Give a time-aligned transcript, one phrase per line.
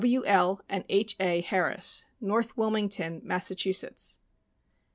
[0.01, 0.25] W.
[0.25, 0.61] L.
[0.67, 1.15] and H.
[1.19, 1.41] A.
[1.41, 3.51] Harris, North Wilmington, Mass.